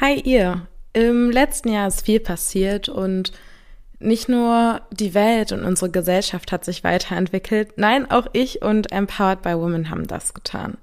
[0.00, 0.68] Hi ihr.
[0.92, 3.32] Im letzten Jahr ist viel passiert und
[3.98, 9.42] nicht nur die Welt und unsere Gesellschaft hat sich weiterentwickelt, nein, auch ich und Empowered
[9.42, 10.78] by Women haben das getan.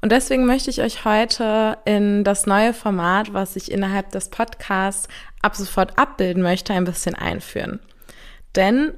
[0.00, 5.06] Und deswegen möchte ich euch heute in das neue Format, was ich innerhalb des Podcasts
[5.40, 7.78] ab sofort abbilden möchte, ein bisschen einführen.
[8.56, 8.94] Denn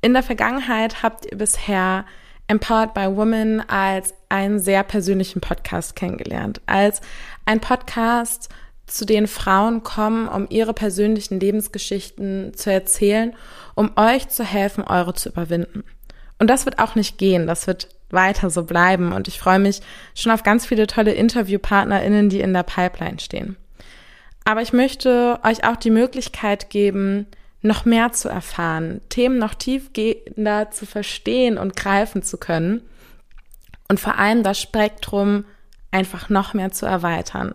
[0.00, 2.06] in der Vergangenheit habt ihr bisher
[2.48, 7.00] Empowered by Women als einen sehr persönlichen Podcast kennengelernt, als
[7.46, 8.48] ein Podcast,
[8.90, 13.34] zu denen Frauen kommen, um ihre persönlichen Lebensgeschichten zu erzählen,
[13.74, 15.84] um euch zu helfen, eure zu überwinden.
[16.38, 19.80] Und das wird auch nicht gehen, das wird weiter so bleiben und ich freue mich
[20.14, 23.56] schon auf ganz viele tolle InterviewpartnerInnen, die in der Pipeline stehen.
[24.44, 27.26] Aber ich möchte euch auch die Möglichkeit geben,
[27.62, 32.82] noch mehr zu erfahren, Themen noch tiefgehender zu verstehen und greifen zu können
[33.88, 35.44] und vor allem das Spektrum
[35.90, 37.54] einfach noch mehr zu erweitern.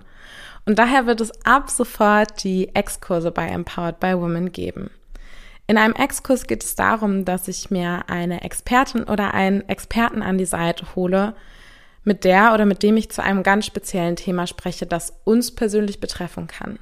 [0.65, 4.89] Und daher wird es ab sofort die Exkurse bei Empowered by Women geben.
[5.67, 10.37] In einem Exkurs geht es darum, dass ich mir eine Expertin oder einen Experten an
[10.37, 11.35] die Seite hole,
[12.03, 15.99] mit der oder mit dem ich zu einem ganz speziellen Thema spreche, das uns persönlich
[15.99, 16.77] betreffen kann.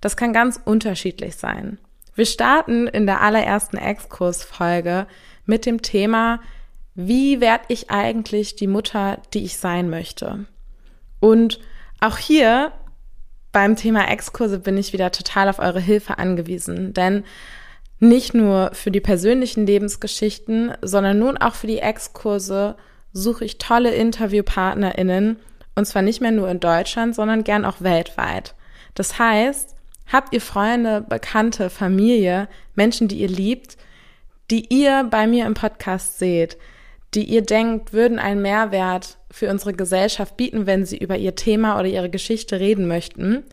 [0.00, 1.78] Das kann ganz unterschiedlich sein.
[2.14, 5.06] Wir starten in der allerersten Exkursfolge
[5.44, 6.40] mit dem Thema,
[6.94, 10.46] wie werde ich eigentlich die Mutter, die ich sein möchte?
[11.20, 11.60] Und
[12.00, 12.72] auch hier
[13.54, 17.24] beim Thema Exkurse bin ich wieder total auf eure Hilfe angewiesen, denn
[18.00, 22.76] nicht nur für die persönlichen Lebensgeschichten, sondern nun auch für die Exkurse
[23.12, 25.38] suche ich tolle InterviewpartnerInnen
[25.76, 28.54] und zwar nicht mehr nur in Deutschland, sondern gern auch weltweit.
[28.94, 29.74] Das heißt,
[30.12, 33.76] habt ihr Freunde, Bekannte, Familie, Menschen, die ihr liebt,
[34.50, 36.58] die ihr bei mir im Podcast seht,
[37.14, 41.78] die ihr denkt, würden einen Mehrwert für unsere Gesellschaft bieten, wenn sie über ihr Thema
[41.78, 43.44] oder ihre Geschichte reden möchten,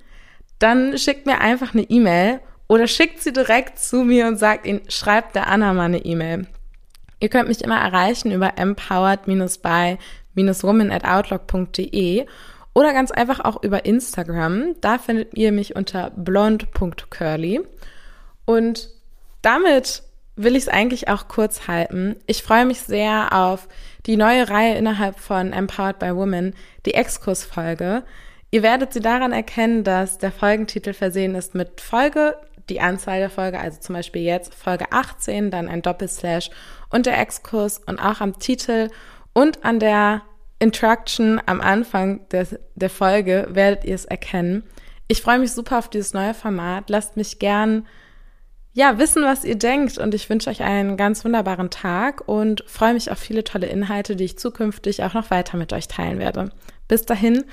[0.59, 4.81] dann schickt mir einfach eine E-Mail oder schickt sie direkt zu mir und sagt ihnen,
[4.87, 6.47] schreibt der Anna mal eine E-Mail.
[7.19, 12.25] Ihr könnt mich immer erreichen über empowered-by-woman at outlook.de
[12.73, 14.75] oder ganz einfach auch über Instagram.
[14.81, 17.61] Da findet ihr mich unter blond.curly.
[18.45, 18.89] Und
[19.41, 20.03] damit
[20.43, 22.15] will ich es eigentlich auch kurz halten.
[22.27, 23.67] Ich freue mich sehr auf
[24.05, 28.03] die neue Reihe innerhalb von Empowered by Women, die Exkursfolge.
[28.51, 32.35] Ihr werdet sie daran erkennen, dass der Folgentitel versehen ist mit Folge,
[32.69, 36.49] die Anzahl der Folge, also zum Beispiel jetzt Folge 18, dann ein Doppelslash
[36.89, 38.89] und der Exkurs und auch am Titel
[39.33, 40.23] und an der
[40.59, 44.63] Interaction am Anfang der, der Folge werdet ihr es erkennen.
[45.07, 46.89] Ich freue mich super auf dieses neue Format.
[46.89, 47.87] Lasst mich gern
[48.73, 49.97] ja, wissen, was ihr denkt.
[49.97, 54.15] Und ich wünsche euch einen ganz wunderbaren Tag und freue mich auf viele tolle Inhalte,
[54.15, 56.51] die ich zukünftig auch noch weiter mit euch teilen werde.
[56.87, 57.43] Bis dahin,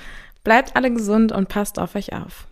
[0.44, 2.46] bleibt alle gesund und passt auf euch auf.